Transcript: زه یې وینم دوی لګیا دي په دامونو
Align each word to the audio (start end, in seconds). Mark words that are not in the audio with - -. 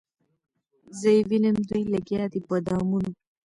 زه 0.99 1.09
یې 1.15 1.21
وینم 1.29 1.57
دوی 1.69 1.83
لګیا 1.93 2.23
دي 2.31 2.39
په 2.47 2.55
دامونو 2.65 3.11